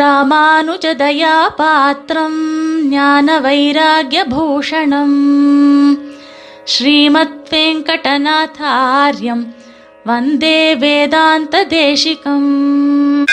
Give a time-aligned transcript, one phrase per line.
[0.00, 2.42] ராமானுஜதயாபாத்திரம்
[2.88, 5.16] ஞான வைராகியபூஷணம்
[6.64, 9.54] ஸ்ரீமத் வெங்கடநாதாரியம்
[10.04, 13.26] வந்தே வேதாந்த தேசிகம்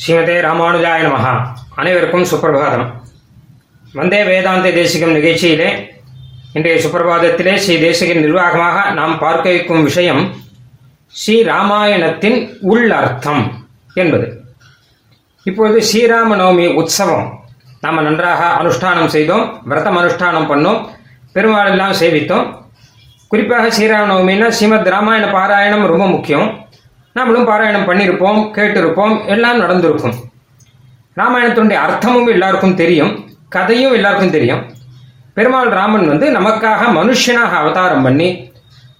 [0.00, 3.02] ஸ்ரீமதே ராமானுஜாய நமஹா அனைவருக்கும் சுப்பிரபாதம்
[3.94, 5.88] வந்தே வேதாந்த தேசிகம் நிகழ்ச்சியிலே
[6.52, 10.34] இன்றைய சுப்பிரபாதத்திலே ஸ்ரீ தேசிகின் நிர்வாகமாக நாம் பார்க்க வைக்கும் விஷயம்
[11.14, 14.46] ஸ்ரீ ராமாயணத்தின் உள்ளர்த்தம் என்பது.
[15.42, 17.38] இப்பொழுது ஸ்ரீராம நவமி உற்சவம்.
[17.80, 20.86] நாம் நன்றாக அனுஷ்டானம் செய்தோம் விரதம் அனுஷ்டானம் பண்ணோம்
[21.32, 22.54] பெருமாள் எல்லாம் சேவித்தோம்.
[23.28, 26.66] குறிப்பாக ஸ்ரீராம நவமின்னா ஸ்ரீமத் ராமாயண பாராயணம் ரொம்ப முக்கியம்.
[27.12, 30.14] நம்மளும் பாராயணம் பண்ணியிருப்போம் கேட்டிருப்போம் எல்லாம் நடந்திருக்கும்.
[31.16, 34.72] ராமாயணத்தினுடைய அர்த்தமும் எல்லாருக்கும் தெரியும் கதையும் எல்லாருக்கும் தெரியும்.
[35.34, 38.52] பெருமாள் ராமன் வந்து நமக்காக மனுஷனாக அவதாரம் பண்ணி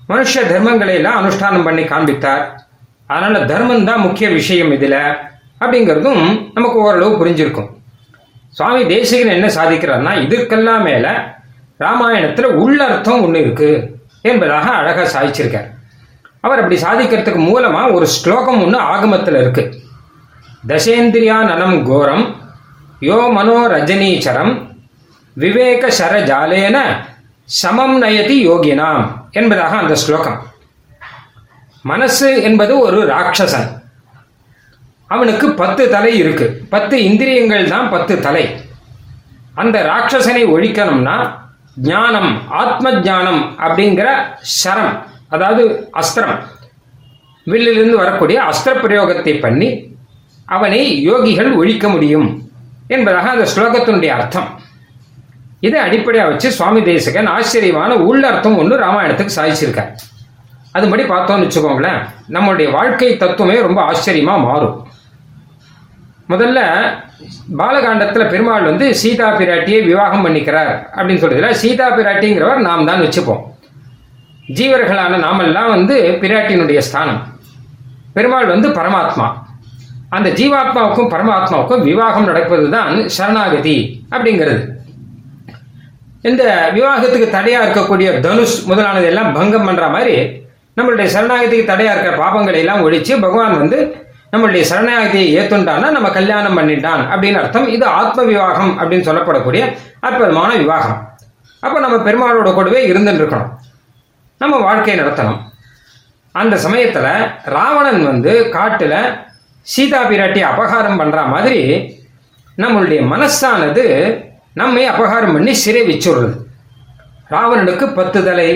[0.09, 2.61] மனுஷ தர்மங்களை எல்லாம் அனுஷ்டானம் பண்ணி காண்பித்தார்.
[3.07, 5.17] அதனால தர்மம் தான் முக்கிய விஷயம் இதுல.
[5.61, 7.69] அப்படிங்கிறதும் நமக்கு ஓரளவு புரிஞ்சிருக்கும்.
[8.51, 11.37] சுவாமி தேசிகன் என்ன சாதிக்கிறார்னா இதுக்கெல்லாம் மேல
[11.81, 15.69] ராமாயணத்துல உள்ளர்த்தம் ஒண்ணு இருக்கு என்பதாக அழகா சாதிச்சிருக்கார்.
[16.41, 19.83] அவர் அப்படி சாதிக்கிறதுக்கு மூலமா ஒரு ஸ்லோகம் ஒன்று ஆகமத்தில் இருக்கு.
[20.67, 22.37] தசேந்திரியா நலம் கோரம்
[23.01, 24.67] யோ மனோ ரஜனீச்சரம்
[25.33, 26.77] விவேக சரஜாலேன
[27.45, 30.43] சமம் நயதி யோகினாம் என்பதாக அந்த ஸ்லோகம்.
[31.83, 33.78] மனசு என்பது ஒரு ராட்சசன்.
[35.15, 36.47] அவனுக்கு பத்து தலை இருக்கு.
[36.75, 38.45] பத்து இந்திரியங்கள் தான் பத்து தலை.
[39.63, 41.17] அந்த ராட்சசனை ஒழிக்கணும்னா
[41.93, 42.31] ஞானம்
[42.63, 44.09] ஆத்ம ஞானம் அப்படிங்கிற
[44.41, 44.95] சரம்
[45.35, 45.63] அதாவது
[46.01, 46.37] அஸ்திரம்.
[47.51, 49.69] வில்லிலிருந்து வரக்கூடிய அஸ்திர பிரயோகத்தை பண்ணி
[50.57, 52.29] அவனை யோகிகள் ஒழிக்க முடியும்
[52.95, 54.49] என்பதாக அந்த ஸ்லோகத்தினுடைய அர்த்தம்.
[55.67, 59.91] இதை அடிப்படையாக வச்சு சுவாமி தேசகன் ஆச்சரியமான உள்ளர்த்தம் ஒன்று ராமாயணத்துக்கு சாதிச்சிருக்கார்.
[60.77, 62.01] அதுபடி பார்த்தோம்னு வச்சுக்கோங்களேன்
[62.35, 64.77] நம்மளுடைய வாழ்க்கை தத்துவமே ரொம்ப ஆச்சரியமாக மாறும்.
[66.29, 66.61] முதல்ல
[67.61, 73.43] பாலகாண்டத்தில் பெருமாள் வந்து சீதா பிராட்டியை விவாகம் பண்ணிக்கிறார் அப்படின்னு சொல்றதுல சீதா பிராட்டிங்கிறவர் நாம் தான் வச்சுப்போம்.
[74.59, 77.21] ஜீவர்களான நாமெல்லாம் வந்து பிராட்டியினுடைய ஸ்தானம்.
[78.15, 79.27] பெருமாள் வந்து பரமாத்மா.
[80.11, 83.77] அந்த ஜீவாத்மாவுக்கும் பரமாத்மாவுக்கும் விவாகம் நடப்பது தான் சரணாகதி
[84.11, 84.63] அப்படிங்கிறது.
[86.23, 90.15] இந்த விவாகத்துக்கு தடையா இருக்கக்கூடிய தனுஷ் முதலானது எல்லாம் பங்கம் பண்ற மாதிரி
[90.77, 93.79] நம்மளுடைய சரணாகதிக்கு தடையா இருக்கிற பாபங்களை எல்லாம் ஒழிச்சு பகவான் வந்து
[94.33, 97.69] நம்மளுடைய சரணாகதியை ஏத்துண்டான்னா நம்ம கல்யாணம் பண்ணிட்டான் அப்படின்னு அர்த்தம்.
[97.77, 99.63] இது ஆத்ம விவாகம் அப்படின்னு சொல்லப்படக்கூடிய
[100.07, 100.99] அற்புதமான விவாகம்.
[101.63, 103.53] அப்ப நம்ம பெருமாளோட கூடவே இருந்துட்டு இருக்கணும்
[104.43, 105.39] நம்ம வாழ்க்கையை நடத்தணும்.
[106.41, 107.07] அந்த சமயத்துல
[107.55, 108.95] ராவணன் வந்து காட்டுல
[109.73, 111.61] சீதா பிராட்டி அபகாரம் பண்ற மாதிரி
[112.63, 113.85] நம்மளுடைய மனசானது
[114.61, 116.35] நம்மை அபகாரம் பண்ணி சிறை வச்சுடுறது.
[117.35, 118.51] ராவணனுக்கு பத்து தலை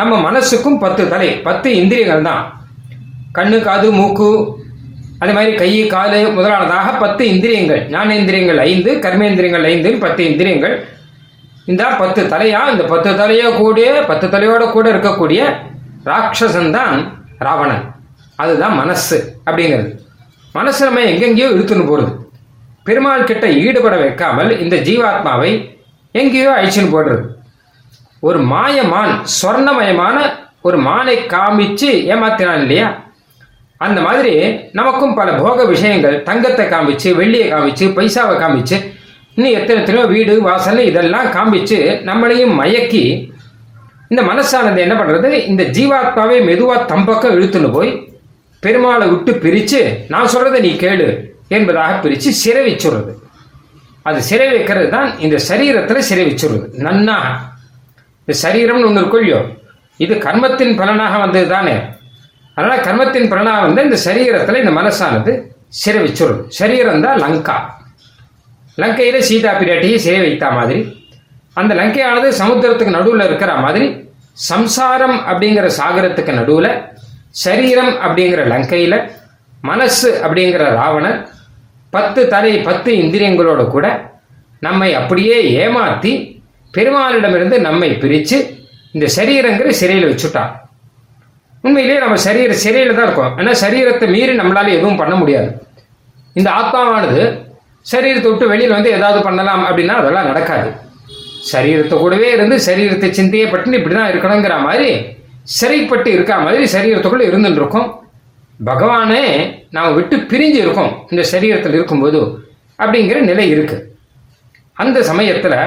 [0.00, 2.42] நம்ம மனசுக்கும் பத்து தலை பத்து இந்திரியங்கள் தான்
[3.38, 4.28] கண்ணு காது மூக்கு
[5.22, 7.80] அதே மாதிரி கை காலு முதலானதாக பத்து இந்திரியங்கள்.
[7.94, 10.74] ஞானேந்திரியங்கள் ஐந்து கர்மேந்திரியங்கள் ஐந்து பத்து இந்திரியங்கள்.
[11.66, 12.60] இந்த பத்து தலையா?
[12.72, 15.40] இந்த பத்து தலையோ கூடிய பத்து தலையோட கூட இருக்கக்கூடிய
[16.04, 16.94] ராட்சசன் தான்
[17.38, 17.84] ராவணன்.
[18.36, 19.90] அதுதான் மனசு அப்படிங்கிறது.
[20.52, 22.12] மனசு நம்ம எங்கெங்கேயோ இழுத்துன்னு போறது.
[22.84, 25.50] பெருமாள் கிட்ட ஈடுபட வைக்காமல் இந்த ஜீவாத்மாவை
[26.12, 27.24] எங்கேயோ அழிச்சுன்னு போடுறது.
[28.20, 30.16] ஒரு மாயமான் சொர்ணமயமான
[30.62, 32.88] ஒரு மானை காமிச்சு ஏமாத்தினான் இல்லையா?
[33.80, 34.32] அந்த மாதிரி
[34.72, 38.76] நமக்கும் பல போக விஷயங்கள் தங்கத்தை காமிச்சு வெள்ளியை காமிச்சு பைசாவை காமிச்சு
[39.36, 43.04] இன்னும் எத்தனை எத்தனையோ வீடு வாசல் இதெல்லாம் காமிச்சு நம்மளையும் மயக்கி
[44.10, 47.90] இந்த மனசானது என்ன பண்ணுறது இந்த ஜீவாத்மாவை மெதுவாக தம்பக்கம் இழுத்துன்னு போய்
[48.62, 51.06] பெருமாளை விட்டு பிரித்து நான் சொல்கிறத நீ கேளு
[51.48, 53.12] என்பதாக பிரித்து சிறை வச்சுடுறது
[54.06, 57.16] அது சிறை வைக்கிறது தான் இந்த சரீரத்தில் சிறை வச்சுடுறது நன்னா.
[58.28, 59.48] இந்த சரீரம்னு ஒன்று இருக்கும்
[60.00, 61.74] இது கர்மத்தின் பலனாக வந்தது தானே
[62.60, 65.32] அதனால கர்மத்தின் பலனாக வந்து இந்த சரீரத்தில் இந்த மனசானது
[65.80, 67.56] சிறை வச்சுடுறது சரீரம் தான் லங்கா.
[68.82, 70.80] லங்கையில் சீதா பிராட்டியை சிறை வைத்தா மாதிரி.
[71.60, 73.86] அந்த லங்கையானது சமுத்திரத்துக்கு நடுவில் இருக்கிற மாதிரி
[74.50, 76.70] சம்சாரம் அப்படிங்கிற சாகரத்துக்கு நடுவில்
[77.44, 78.98] சரீரம் அப்படிங்கிற லங்கையில்
[79.70, 81.18] மனசு அப்படிங்கிற ராவணன்
[81.92, 83.86] பத்து தலை பத்து இந்திரியங்களோட கூட
[84.66, 86.12] நம்மை அப்படியே ஏமாற்றி
[86.74, 88.38] பெருமாளிடமிருந்து நம்மை பிரித்து
[88.94, 90.52] இந்த சரீரங்கிற சிறையில் வச்சுட்டான்.
[91.64, 93.32] உண்மையிலேயே நம்ம சரீர சிறையில் தான் இருக்கோம்.
[93.40, 95.50] ஏன்னா சரீரத்தை மீறி நம்மளால எதுவும் பண்ண முடியாது.
[96.38, 97.22] இந்த ஆத்மாவானது
[97.92, 100.68] சரீரத்தை விட்டு வெளியில் வந்து ஏதாவது பண்ணலாம் அப்படின்னா அதெல்லாம் நடக்காது.
[101.52, 104.90] சரீரத்தை கூடவே இருந்து சரீரத்தை சிந்தையை பட்டு இப்படி தான் இருக்கணுங்கிற மாதிரி
[105.58, 107.88] சிறைப்பட்டு இருக்கா மாதிரி சரீரத்துக்குள்ளே இருந்துட்டு இருக்கும்.
[108.70, 109.22] பகவானே
[109.76, 110.92] நாம் விட்டு பிரிஞ்சு இருக்கோம்.
[111.12, 112.20] இந்த சரீரத்தில் இருக்கும்போது
[112.82, 113.76] அப்படிங்கிற நிலை இருக்கு.
[114.82, 115.58] அந்த சமயத்தில்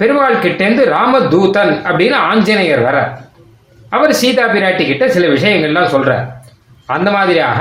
[0.00, 2.96] பெருமாள் கிட்டேந்து ராமதூதன் அப்படின்னு ஆஞ்சநேயர் வர
[3.94, 6.26] அவர் சீதா பிராட்டி கிட்ட சில விஷயங்கள்லாம் சொல்றார்.
[6.94, 7.60] அந்த மாதிரியாக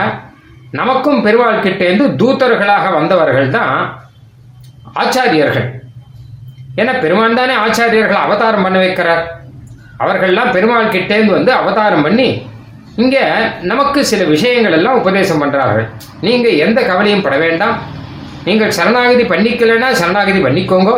[0.79, 3.75] நமக்கும் பெருமாள் கிட்டேந்து தூதர்களாக வந்தவர்கள் தான்
[5.01, 5.67] ஆச்சாரியர்கள்.
[6.81, 9.23] ஏன்னா பெருமான் தானே ஆச்சாரியர்கள் அவதாரம் பண்ண வைக்கிறார்.
[10.03, 12.27] அவர்கள்லாம் பெருமாள் கிட்டேந்து வந்து அவதாரம் பண்ணி
[13.03, 13.17] இங்க
[13.71, 15.87] நமக்கு சில விஷயங்கள் எல்லாம் உபதேசம் பண்றார்கள்.
[16.27, 17.75] நீங்க எந்த கவலையும் பட வேண்டாம்.
[18.47, 20.91] நீங்கள் சரணாகதி பண்ணிக்கலைன்னா சரணாகதி பண்ணிக்கோங்க.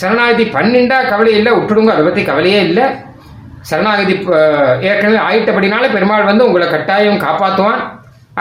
[0.00, 2.86] சரணாகதி பண்ணிண்டா கவலை இல்லை விட்டுடுங்க அதை பத்தி கவலையே இல்லை.
[3.68, 4.14] சரணாகதி
[4.88, 7.82] ஏற்கனவே ஆயிட்டபடினால பெருமாள் வந்து உங்களை கட்டாயம் காப்பாற்றுவான்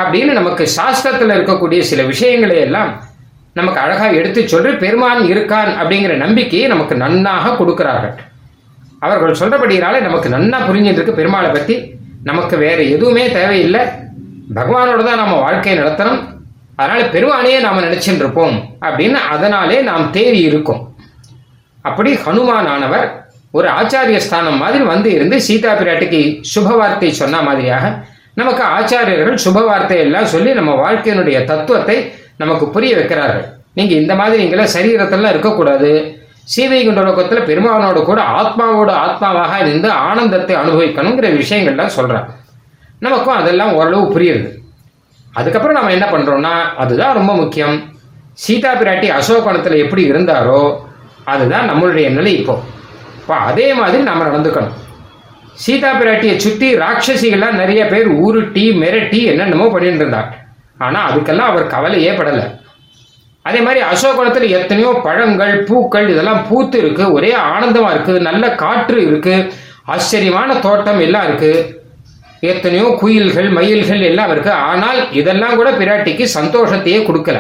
[0.02, 2.92] அப்படின்னு நமக்கு சாஸ்திரத்தில் இருக்கக்கூடிய சில விஷயங்களை எல்லாம்
[3.54, 8.16] நமக்கு அழகாக எடுத்து சொல்லி பெருமான் இருக்கான் அப்படிங்கிற நம்பிக்கையை நமக்கு நன்னாக கொடுக்கிறார்கள்.
[9.00, 11.76] அவர்கள் சொல்றபடினால நமக்கு நன்னா புரிஞ்சிருக்கு பெருமாளை பற்றி
[12.24, 13.82] நமக்கு வேற எதுவுமே தேவையில்லை.
[14.58, 16.22] பகவானோட தான் நம்ம வாழ்க்கையை நடத்தணும்.
[16.80, 18.56] அதனால பெருமானையே நாம் நினைச்சுட்டு இருப்போம்
[18.86, 20.82] அப்படின்னு அதனாலே நாம் தேறி இருக்கோம்.
[21.82, 23.06] அப்படி ஹனுமான் ஆனவர்
[23.58, 26.22] ஒரு ஆச்சாரிய ஸ்தானம் மாதிரி வந்து இருந்து சீதா பிராட்டிக்கு
[26.54, 27.86] சுப வார்த்தை சொன்ன மாதிரியாக
[28.40, 31.98] நமக்கு ஆச்சாரியர்கள் சுபவார்த்தை எல்லாம் சொல்லி நம்ம வாழ்க்கையினுடைய தத்துவத்தை
[32.42, 33.46] நமக்கு புரிய வைக்கிறார்கள்.
[33.78, 35.92] நீங்க இந்த மாதிரி நீங்கள சரீரத்திலாம் இருக்கக்கூடாது.
[36.54, 42.28] சீவை லோகத்துல பெருமானோட கூட ஆத்மாவோட ஆத்மாவாக இருந்து ஆனந்தத்தை அனுபவிக்கணுங்கிற விஷயங்கள்லாம் சொல்றார்
[43.06, 44.50] நமக்கும் அதெல்லாம் ஓரளவு புரியுது.
[45.34, 46.54] அதுக்கப்புறம் நம்ம என்ன பண்றோம்னா
[46.84, 47.76] அதுதான் ரொம்ப முக்கியம்.
[48.44, 50.62] சீதா பிராட்டி அசோகணத்துல எப்படி இருந்தாரோ
[51.34, 52.56] அதுதான் நம்மளுடைய நிலை இப்போ.
[53.26, 54.74] இப்போ அதே மாதிரி நம்ம நடந்துக்கணும்.
[55.62, 60.28] சீதா பிராட்டியை சுற்றி ராட்சசிகள்லாம் நிறைய பேர் உருட்டி மிரட்டி என்னென்னமோ பண்ணிட்டு இருந்தார்
[60.86, 62.44] ஆனால் அதுக்கெல்லாம் அவர் கவலையே படலை.
[63.46, 67.08] அதே மாதிரி அசோகத்தில் எத்தனையோ பழங்கள் பூக்கள் இதெல்லாம் பூத்து இருக்கு.
[67.18, 69.36] ஒரே ஆனந்தமாக இருக்குது நல்ல காற்று இருக்கு.
[69.96, 71.52] ஆச்சரியமான தோட்டம் எல்லாம் இருக்கு.
[72.52, 74.54] எத்தனையோ குயில்கள் மயில்கள் எல்லாம் இருக்கு.
[74.70, 77.40] ஆனால் இதெல்லாம் கூட பிராட்டிக்கு சந்தோஷத்தையே கொடுக்கல.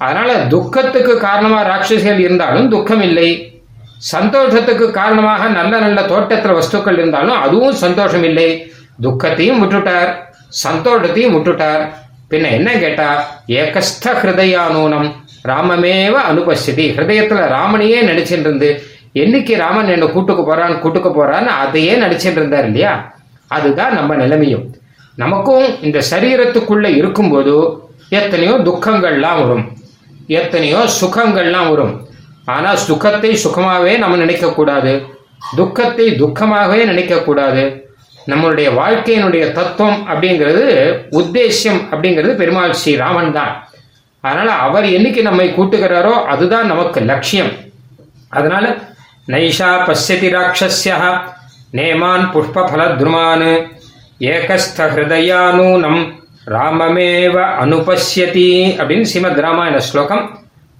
[0.00, 3.28] அதனால துக்கத்துக்கு காரணமாக ராட்சசிகள் இருந்தாலும் துக்கம் இல்லை
[3.98, 8.72] சந்தோஷத்துக்கு காரணமாக நல்ல நல்ல தோட்டத்தில் வஸ்துக்கள் இருந்தாலும் அதுவும் சந்தோஷம் இல்லை.
[9.00, 10.14] துக்கத்தையும் விட்டுட்டார்.
[10.68, 11.88] சந்தோஷத்தையும் விட்டுட்டார்.
[12.30, 15.14] பின்ன என்ன கேட்டா ஏகஸ்த ஹிருதயானூனம்.
[15.44, 18.82] ராமமேவ அனுபசிதி ஹிருதயத்துல ராமனையே நடிச்சுட்டு இருந்து
[19.14, 23.12] என்னைக்கு ராமன் என்ன கூட்டுக்கு போறான் கூட்டுக்கு போறான்னு அதையே நடிச்சுட்டு இருந்தார் இல்லையா?
[23.46, 24.74] அதுதான் நம்ம நிலைமையும்.
[25.14, 29.76] நமக்கும் இந்த சரீரத்துக்குள்ள இருக்கும்போது எத்தனையோ துக்கங்கள்லாம் வரும்.
[30.26, 32.07] எத்தனையோ சுகங்கள்லாம் வரும்.
[32.54, 34.92] ஆனா சுகத்தை சுகமாகவே நம்ம நினைக்கக்கூடாது.
[35.56, 37.64] துக்கத்தை துக்கமாகவே நினைக்கக்கூடாது.
[38.30, 40.64] நம்மளுடைய வாழ்க்கையினுடைய தத்துவம் அப்படிங்கிறது
[41.20, 43.52] உத்தேசியம் அப்படிங்கிறது பெருமாள் ஸ்ரீ ராமன் தான்.
[44.24, 47.52] அதனால அவர் என்னைக்கு நம்மை கூட்டுகிறாரோ அதுதான் நமக்கு லட்சியம்.
[48.28, 48.64] அதனால
[49.34, 50.96] நைஷா பசியதி ராட்சஸ்யா
[51.78, 53.48] நேமான் புஷ்பஃலத்ருமான்
[54.32, 56.00] ஏகஸ்த ஹிருதயானூனம்
[56.56, 60.24] ராமமேவ அனுபஷ்யதி அப்படின்னு ஸ்ரீமத் ராமாயண ஸ்லோகம்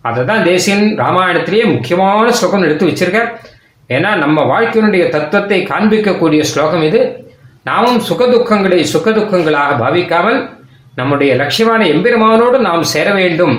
[0.09, 3.31] அதை தான் தேசியன் ராமாயணத்திலேயே முக்கியமான ஸ்லோகம் எடுத்து வச்சிருக்கார்.
[3.89, 7.01] ஏன்னா நம்ம வாழ்க்கையினுடைய தத்துவத்தை காண்பிக்கக்கூடிய ஸ்லோகம் இது.
[7.65, 10.39] நாமும் சுகதுக்கங்களை சுகதுக்கங்களாக பாவிக்காமல்
[10.95, 13.57] நம்முடைய லட்சியமான எம்பெருமானோடு நாம் சேர வேண்டும்.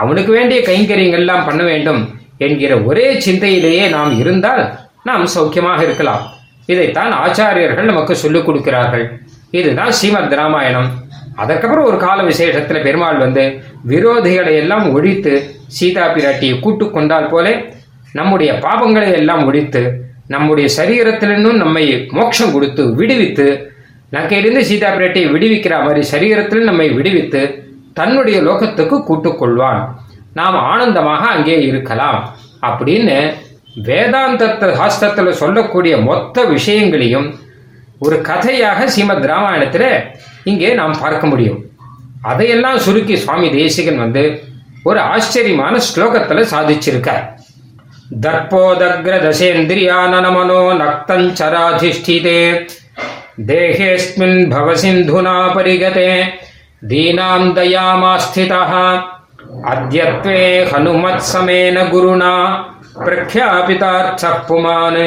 [0.00, 2.00] அவனுக்கு வேண்டிய கைங்கரியங்கள்லாம் பண்ண வேண்டும்
[2.38, 4.62] என்கிற ஒரே சிந்தையிலேயே நாம் இருந்தால்
[5.08, 6.22] நாம் சௌக்கியமாக இருக்கலாம்.
[6.66, 9.04] இதைத்தான் ஆச்சாரியர்கள் நமக்கு சொல்லிக் கொடுக்கிறார்கள்.
[9.58, 10.88] இதுதான் ஸ்ரீமத் ராமாயணம்.
[11.40, 13.44] அதற்கப்புறம் ஒரு கால விசேஷத்துல பெருமாள் வந்து
[13.88, 15.34] விரோதிகளை எல்லாம் ஒழித்து
[15.66, 17.52] சீதா பிராட்டியை கூட்டு கொண்டால் போலே
[18.12, 19.82] நம்முடைய பாபங்களை எல்லாம் ஒழித்து
[20.26, 23.46] நம்முடைய சரீரத்திலிருந்தும் நம்மை மோட்சம் கொடுத்து விடுவித்து
[24.12, 27.42] லங்கையிலிருந்து சீதா பிராட்டியை விடுவிக்கிற மாதிரி சரீரத்தில் நம்மை விடுவித்து
[27.94, 29.80] தன்னுடைய லோகத்துக்கு கூட்டுக்கொள்வான்
[30.34, 32.18] நாம் ஆனந்தமாக அங்கே இருக்கலாம்.
[32.66, 33.16] அப்படின்னு
[33.86, 37.26] வேதாந்தத்தை சாஸ்திரத்தில் சொல்லக்கூடிய மொத்த விஷயங்களையும்
[38.04, 39.90] ஒரு கதையாக ஸ்ரீமத் ராமாயணத்தில்
[40.50, 41.60] இங்கே நாம் பார்க்க முடியும்.
[42.22, 44.48] அதையெல்லாம் சுருக்கி சுவாமி தேசிகன் வந்து
[44.88, 47.24] ஒரு ஆச்சரியமான ஸ்லோகத்தில் சாதிச்சிருக்கார்.
[48.24, 52.40] தர்ப்போதக்ரதசேந்திரியானனமனோ நக்தஞ்சராதிஷ்டிதே
[53.50, 56.12] தேகேஸ்மின் பவசிந்துனா பரிகதே
[56.88, 58.72] தீனாம் தயாமாஸ்திதः
[59.72, 60.40] அத்யத்வே
[60.70, 62.34] ஹனுமத்சமேன குருணா
[63.06, 65.02] பிரக்யாபிதார்த்தः புமான்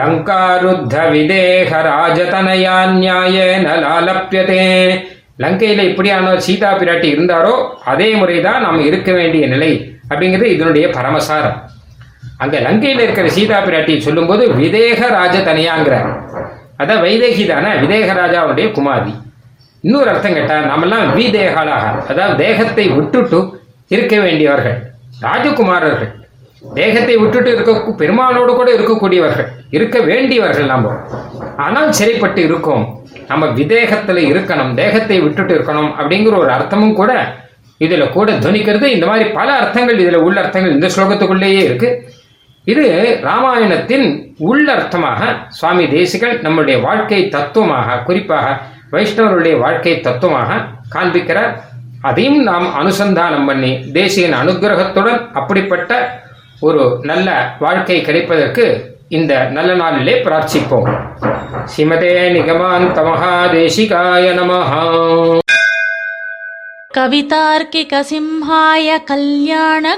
[0.00, 2.76] லங்காருத்த விதேக ராஜதனயா
[3.84, 4.66] லாலப்பியதே
[5.42, 7.54] லங்கையில இப்படியான சீதா பிராட்டி இருந்தாரோ
[7.92, 9.72] அதே முறைதான் நாம் இருக்க வேண்டிய நிலை
[10.10, 11.58] அப்படிங்கிறது இதனுடைய பரமசாரம்.
[12.42, 16.10] அங்க லங்கையில இருக்கிற சீதா பிராட்டி சொல்லும்போது விதேக ராஜதனையாங்கிறார்
[16.80, 19.12] அதான் வைதேகி தானே விதேக ராஜாவுடைய குமாரி.
[19.84, 23.40] இன்னொரு அர்த்தம் கேட்டா நாமெல்லாம் விதேகாலாக அதாவது தேகத்தை விட்டுட்டு
[23.94, 24.78] இருக்க வேண்டியவர்கள்
[25.26, 26.12] ராஜகுமாரர்கள்.
[26.74, 30.92] தேகத்தை விட்டுட்டு இருக்க பெருமானோடு கூட இருக்கக்கூடியவர்கள் இருக்க வேண்டியவர்கள் நம்ம
[31.64, 32.84] ஆனால் சிறைப்பட்டு இருக்கோம்.
[33.30, 37.12] நம்ம விதேகத்துல இருக்கணும் தேகத்தை விட்டுட்டு இருக்கணும் அப்படிங்கிற ஒரு அர்த்தமும் கூட
[37.84, 38.86] இதுல கூட துவனிக்கிறது.
[38.96, 41.90] இந்த மாதிரி பல அர்த்தங்கள் இதுல உள்ள அர்த்தங்கள் இந்த ஸ்லோகத்துக்குள்ளேயே இருக்கு.
[42.72, 42.84] இது
[43.28, 44.06] ராமாயணத்தின்
[44.50, 45.20] உள்ளர்த்தமாக
[45.58, 48.56] சுவாமி தேசிகள் நம்முடைய வாழ்க்கை தத்துவமாக குறிப்பாக
[48.94, 50.60] வைஷ்ணவருடைய வாழ்க்கை தத்துவமாக
[50.94, 51.52] காண்பிக்கிறார்.
[52.08, 56.20] அதையும் நாம் அனுசந்தானம் பண்ணி தேசியின் அனுகிரகத்துடன் அப்படிப்பட்ட
[56.61, 57.27] ஒரு நல்ல
[57.59, 58.65] வாழ்க்கை கிடைப்பதற்கு
[59.09, 60.89] இந்த நல்ல நாளிலே பிரார்த்திப்போம்
[61.73, 64.85] ஸ்ரீமதே நிகமாந்த மகாதேசிகாய நமஹா
[66.91, 69.97] कवितार्किकसिंहाय कल्याणगुणशालिने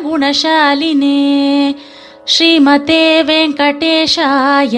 [2.28, 4.76] श्रीमते वेङ्कटेशाय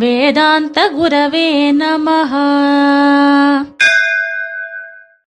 [0.00, 1.48] वेदान्तगुरवे
[1.80, 2.32] नमः